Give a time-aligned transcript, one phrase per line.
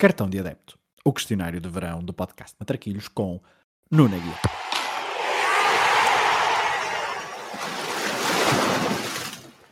[0.00, 3.42] Cartão de Adepto, o questionário de verão do podcast Matraquilhos com
[3.90, 4.38] Nuno Guia.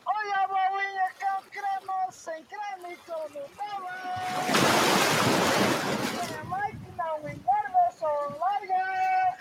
[0.04, 3.95] Olha a bolinha com creme, sem creme e com Nutella.
[6.27, 8.08] Tem a mãe que não engorda, só
[8.40, 9.38] larga.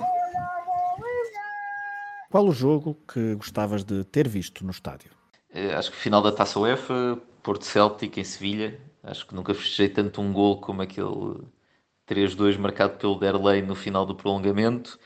[0.00, 1.46] Olha a bolinha.
[2.30, 5.10] Qual o jogo que gostavas de ter visto no estádio?
[5.50, 8.80] Eh, Acho que final da Taça UEFA, Porto Celtic em Sevilha.
[9.02, 11.42] Acho que nunca festejei tanto um gol como aquele
[12.06, 14.98] 3-2 marcado pelo Derlei no final do prolongamento.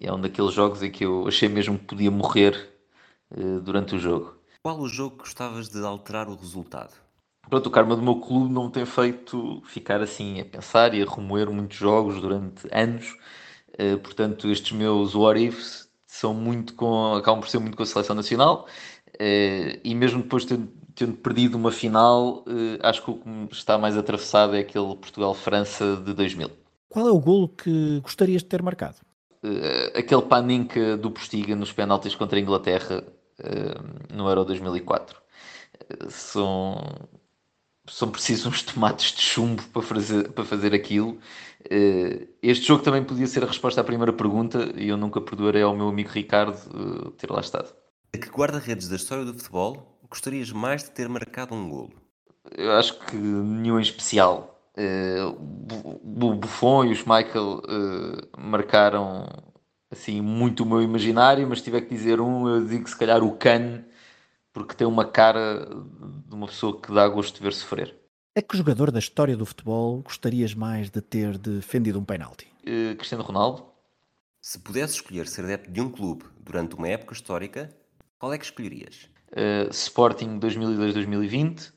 [0.00, 2.54] E é um daqueles jogos em que eu achei mesmo que podia morrer
[3.32, 4.36] eh, durante o jogo.
[4.62, 6.94] Qual o jogo que gostavas de alterar o resultado?
[7.48, 11.02] Pronto, o karma do meu clube não me tem feito ficar assim a pensar e
[11.02, 13.16] a remoer muitos jogos durante anos.
[13.78, 17.86] Eh, portanto, estes meus what ifs são muito com, acabam por ser muito com a
[17.86, 18.66] seleção nacional.
[19.18, 23.54] Eh, e mesmo depois de ter- tendo perdido uma final, eh, acho que o que
[23.54, 26.50] está mais atravessado é aquele Portugal-França de 2000.
[26.88, 28.96] Qual é o golo que gostarias de ter marcado?
[29.42, 33.04] Eh, aquele paninca do Postiga nos penaltis contra a Inglaterra
[34.12, 35.20] no Euro 2004.
[35.88, 36.76] Eh, são,
[37.88, 41.18] são precisos uns tomates de chumbo para fazer, para fazer aquilo.
[42.42, 45.76] Este jogo também podia ser a resposta à primeira pergunta e eu nunca perdoarei ao
[45.76, 47.72] meu amigo Ricardo ter lá estado.
[48.14, 51.92] A que guarda-redes da história do futebol gostarias mais de ter marcado um golo?
[52.56, 54.58] Eu acho que nenhum em especial.
[54.76, 59.28] Eh, o Bu- o Buffon e o Schmeichel eh, marcaram
[59.90, 63.22] assim muito o meu imaginário, mas se tiver que dizer um, eu digo se calhar
[63.22, 63.84] o Kane,
[64.52, 65.66] porque tem uma cara
[66.26, 67.94] de uma pessoa que dá gosto de ver sofrer.
[68.36, 72.46] A que jogador da história do futebol gostarias mais de ter defendido um penalti?
[72.64, 73.66] Eh, Cristiano Ronaldo,
[74.40, 77.70] Se pudesse escolher ser adepto de um clube durante uma época histórica,
[78.18, 79.08] qual é que escolherias?
[79.32, 81.72] eh, Sporting 2002-2020,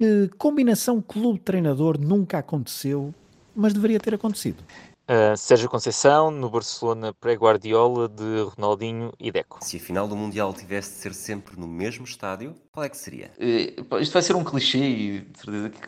[0.00, 3.14] Que combinação clube-treinador nunca aconteceu,
[3.54, 4.62] mas deveria ter acontecido?
[5.10, 9.58] Uh, Sérgio Conceição, no Barcelona pré-Guardiola de Ronaldinho e Deco.
[9.64, 12.96] Se a final do Mundial tivesse de ser sempre no mesmo estádio, qual é que
[12.96, 13.30] seria?
[13.38, 15.78] Eh, pá, Isto vai ser um clichê e de certeza que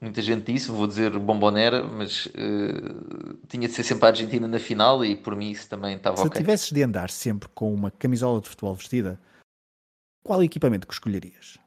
[0.00, 4.58] muita gente disse, vou dizer bombonera, mas eh, tinha de ser sempre a Argentina na
[4.58, 6.40] final e por mim isso também estava Se ok.
[6.40, 9.20] tivesses de andar sempre com uma camisola de futebol vestida,
[10.24, 11.58] qual equipamento que escolherias?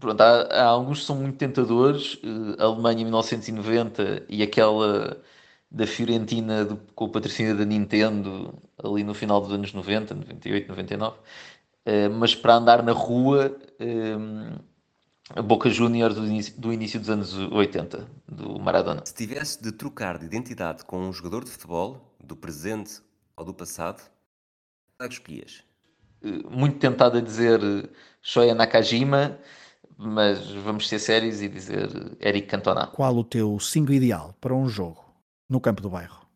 [0.00, 5.20] Pronto, há, há alguns que são muito tentadores, eh, a Alemanha em 1990 e aquela
[5.70, 10.68] da Fiorentina do- com o patrocínio da Nintendo ali no final dos anos 90, 98,
[10.68, 11.16] 99.
[11.84, 14.16] Eh, mas para andar na rua, eh,
[15.34, 19.04] a Boca Juniors do início, do início dos anos 80, do Maradona.
[19.04, 23.00] Se tivesse de trocar de identidade com um jogador de futebol, do presente
[23.36, 24.02] ou do passado,
[25.00, 25.62] é que escolhias?
[26.22, 27.88] Eh, muito tentado a dizer eh,
[28.22, 29.38] Shoya Nakajima,
[29.96, 31.88] mas vamos ser sérios e dizer
[32.20, 32.86] eh, Eric Cantona.
[32.86, 35.04] Qual o teu 5 ideal para um jogo
[35.48, 36.26] no campo do bairro?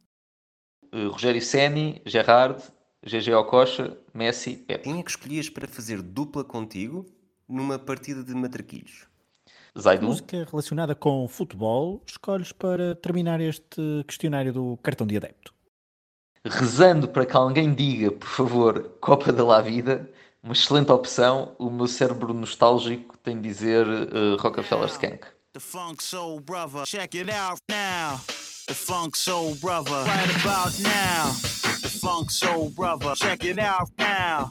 [0.95, 2.63] Rogério Ceni, Gerrard,
[3.03, 4.85] GG Ococha, Messi, Pepe.
[4.85, 7.07] Quem é que escolhias para fazer dupla contigo
[7.49, 9.07] numa partida de matraquilhos?
[9.79, 15.53] Zaidu, Música relacionada com futebol escolhes para terminar este questionário do cartão de adepto.
[16.45, 20.11] rezando para que alguém diga, por favor, Copa da La Vida,
[20.43, 21.55] uma excelente opção.
[21.59, 25.21] O meu cérebro nostálgico tem de dizer eh, Rockefeller Skank.
[25.55, 26.85] The Funk Soul Brother.
[26.85, 28.19] Check it out now.
[28.67, 30.05] The Funk Soul Brother.
[30.05, 31.33] Right about now.
[31.83, 33.15] The Funk Soul Brother.
[33.15, 34.51] Check it out now.